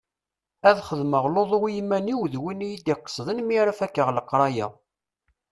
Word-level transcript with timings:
Ad 0.69 0.77
xedmeɣ 0.87 1.23
lutu 1.35 1.57
i 1.69 1.71
yiman-iw 1.75 2.21
d 2.31 2.33
win 2.43 2.65
iyi-id-iqesden 2.65 3.39
mi 3.43 3.55
ara 3.61 3.77
fakeɣ 3.79 4.07
leqraya. 4.15 4.67